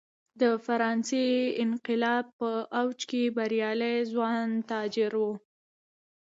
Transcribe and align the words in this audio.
د 0.41 0.43
فرانسې 0.65 1.25
انقلاب 1.63 2.25
په 2.39 2.51
اوج 2.79 2.99
کې 3.09 3.23
بریالي 3.35 3.95
ځوان 4.11 4.47
تاجر 4.71 5.13
و. 5.23 5.23